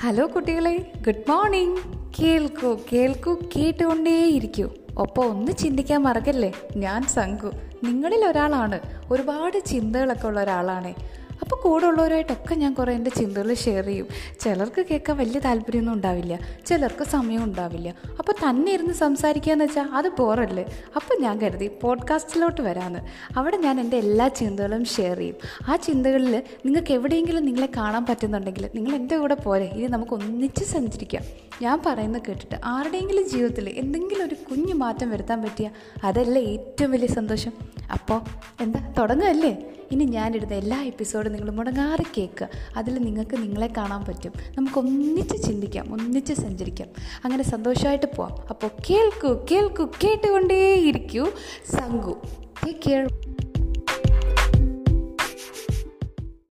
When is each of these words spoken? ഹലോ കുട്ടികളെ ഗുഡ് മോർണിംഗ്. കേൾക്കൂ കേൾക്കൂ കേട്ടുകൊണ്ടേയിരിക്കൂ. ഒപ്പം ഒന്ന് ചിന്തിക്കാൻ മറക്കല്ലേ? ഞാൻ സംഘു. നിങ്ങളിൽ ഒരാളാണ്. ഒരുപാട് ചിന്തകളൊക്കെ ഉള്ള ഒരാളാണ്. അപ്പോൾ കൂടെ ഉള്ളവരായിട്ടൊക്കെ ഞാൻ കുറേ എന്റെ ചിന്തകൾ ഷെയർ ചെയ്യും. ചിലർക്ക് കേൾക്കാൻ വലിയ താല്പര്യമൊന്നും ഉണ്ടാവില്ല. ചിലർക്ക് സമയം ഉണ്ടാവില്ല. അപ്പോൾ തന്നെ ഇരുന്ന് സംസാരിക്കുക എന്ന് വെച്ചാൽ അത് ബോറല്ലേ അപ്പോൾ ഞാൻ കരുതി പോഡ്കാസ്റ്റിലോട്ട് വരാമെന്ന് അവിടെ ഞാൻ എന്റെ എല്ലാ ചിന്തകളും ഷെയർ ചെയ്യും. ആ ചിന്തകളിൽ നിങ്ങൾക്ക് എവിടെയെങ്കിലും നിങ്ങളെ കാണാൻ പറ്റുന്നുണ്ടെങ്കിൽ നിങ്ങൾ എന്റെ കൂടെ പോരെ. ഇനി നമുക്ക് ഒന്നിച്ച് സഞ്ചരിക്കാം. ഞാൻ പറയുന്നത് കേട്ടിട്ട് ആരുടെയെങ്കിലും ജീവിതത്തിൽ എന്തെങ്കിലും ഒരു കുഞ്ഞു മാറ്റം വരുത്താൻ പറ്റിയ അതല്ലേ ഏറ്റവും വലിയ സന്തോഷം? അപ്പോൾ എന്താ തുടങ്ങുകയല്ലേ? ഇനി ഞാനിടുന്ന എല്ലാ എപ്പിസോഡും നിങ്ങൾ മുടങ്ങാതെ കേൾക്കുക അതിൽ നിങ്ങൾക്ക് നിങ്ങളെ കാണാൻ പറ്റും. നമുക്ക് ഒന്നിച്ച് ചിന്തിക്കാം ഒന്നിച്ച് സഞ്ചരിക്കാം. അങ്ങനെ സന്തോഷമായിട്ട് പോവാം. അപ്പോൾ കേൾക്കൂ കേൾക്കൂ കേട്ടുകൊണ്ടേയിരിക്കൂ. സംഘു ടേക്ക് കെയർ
ഹലോ 0.00 0.26
കുട്ടികളെ 0.26 0.92
ഗുഡ് 1.06 1.30
മോർണിംഗ്. 1.30 1.78
കേൾക്കൂ 2.20 2.78
കേൾക്കൂ 2.92 3.38
കേട്ടുകൊണ്ടേയിരിക്കൂ. 3.56 4.68
ഒപ്പം 4.98 5.30
ഒന്ന് 5.30 5.52
ചിന്തിക്കാൻ 5.52 6.02
മറക്കല്ലേ? 6.02 6.52
ഞാൻ 6.76 7.02
സംഘു. 7.02 7.50
നിങ്ങളിൽ 7.84 8.24
ഒരാളാണ്. 8.26 8.80
ഒരുപാട് 9.10 9.64
ചിന്തകളൊക്കെ 9.66 10.26
ഉള്ള 10.26 10.40
ഒരാളാണ്. 10.40 10.94
അപ്പോൾ 11.42 11.56
കൂടെ 11.62 11.86
ഉള്ളവരായിട്ടൊക്കെ 11.86 12.54
ഞാൻ 12.54 12.74
കുറേ 12.74 12.94
എന്റെ 12.94 13.10
ചിന്തകൾ 13.10 13.54
ഷെയർ 13.54 13.86
ചെയ്യും. 13.86 14.06
ചിലർക്ക് 14.40 14.86
കേൾക്കാൻ 14.90 15.16
വലിയ 15.16 15.40
താല്പര്യമൊന്നും 15.40 15.94
ഉണ്ടാവില്ല. 15.94 16.38
ചിലർക്ക് 16.66 17.04
സമയം 17.04 17.44
ഉണ്ടാവില്ല. 17.44 17.94
അപ്പോൾ 18.18 18.32
തന്നെ 18.32 18.72
ഇരുന്ന് 18.72 18.94
സംസാരിക്കുക 18.94 19.52
എന്ന് 19.52 19.64
വെച്ചാൽ 19.64 19.88
അത് 19.88 20.08
ബോറല്ലേ 20.18 20.66
അപ്പോൾ 20.96 21.22
ഞാൻ 21.22 21.40
കരുതി 21.40 21.70
പോഡ്കാസ്റ്റിലോട്ട് 21.82 22.60
വരാമെന്ന് 22.60 22.98
അവിടെ 23.38 23.56
ഞാൻ 23.56 23.80
എന്റെ 23.80 23.96
എല്ലാ 23.96 24.28
ചിന്തകളും 24.28 24.84
ഷെയർ 24.84 25.18
ചെയ്യും. 25.18 25.36
ആ 25.68 25.76
ചിന്തകളിൽ 25.76 26.42
നിങ്ങൾക്ക് 26.66 26.92
എവിടെയെങ്കിലും 26.92 27.44
നിങ്ങളെ 27.44 27.68
കാണാൻ 27.76 28.06
പറ്റുന്നുണ്ടെങ്കിൽ 28.06 28.70
നിങ്ങൾ 28.74 28.94
എന്റെ 28.94 29.16
കൂടെ 29.18 29.34
പോരെ. 29.34 29.64
ഇനി 29.64 29.86
നമുക്ക് 29.86 30.12
ഒന്നിച്ച് 30.12 30.64
സഞ്ചരിക്കാം. 30.64 31.22
ഞാൻ 31.62 31.82
പറയുന്നത് 31.86 32.22
കേട്ടിട്ട് 32.28 32.56
ആരുടെയെങ്കിലും 32.64 33.28
ജീവിതത്തിൽ 33.28 33.68
എന്തെങ്കിലും 33.68 34.24
ഒരു 34.24 34.34
കുഞ്ഞു 34.34 34.74
മാറ്റം 34.74 35.10
വരുത്താൻ 35.10 35.42
പറ്റിയ 35.42 35.70
അതല്ലേ 36.04 36.42
ഏറ്റവും 36.42 36.90
വലിയ 36.90 37.06
സന്തോഷം? 37.06 37.52
അപ്പോൾ 37.92 38.20
എന്താ 38.60 38.92
തുടങ്ങുകയല്ലേ? 38.98 39.56
ഇനി 39.92 40.04
ഞാനിടുന്ന 40.04 40.54
എല്ലാ 40.54 40.82
എപ്പിസോഡും 40.82 41.32
നിങ്ങൾ 41.32 41.50
മുടങ്ങാതെ 41.50 42.04
കേൾക്കുക 42.18 42.48
അതിൽ 42.76 42.94
നിങ്ങൾക്ക് 42.94 43.42
നിങ്ങളെ 43.42 43.70
കാണാൻ 43.76 44.04
പറ്റും. 44.04 44.32
നമുക്ക് 44.58 44.78
ഒന്നിച്ച് 44.78 45.42
ചിന്തിക്കാം 45.42 45.92
ഒന്നിച്ച് 45.92 46.34
സഞ്ചരിക്കാം. 46.34 46.88
അങ്ങനെ 47.24 47.42
സന്തോഷമായിട്ട് 47.42 48.16
പോവാം. 48.16 48.36
അപ്പോൾ 48.50 48.70
കേൾക്കൂ 48.90 49.46
കേൾക്കൂ 49.50 49.84
കേട്ടുകൊണ്ടേയിരിക്കൂ. 50.04 51.24
സംഘു 51.76 52.20
ടേക്ക് 52.66 52.78
കെയർ 52.86 53.06